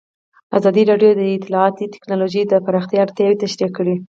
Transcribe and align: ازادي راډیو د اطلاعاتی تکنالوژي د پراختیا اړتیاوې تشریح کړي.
ازادي 0.57 0.83
راډیو 0.91 1.11
د 1.15 1.21
اطلاعاتی 1.37 1.85
تکنالوژي 1.95 2.41
د 2.47 2.53
پراختیا 2.65 2.99
اړتیاوې 3.05 3.39
تشریح 3.43 3.69
کړي. 3.77 3.95